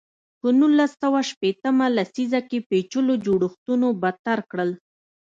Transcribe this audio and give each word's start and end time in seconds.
په 0.39 0.47
نولس 0.59 0.91
سوه 1.01 1.19
شپېته 1.29 1.69
مه 1.77 1.87
لسیزه 1.97 2.39
کې 2.49 2.59
پېچلو 2.69 3.13
جوړښتونو 3.25 3.87
بدتر 4.01 4.39
کړل. 4.51 4.71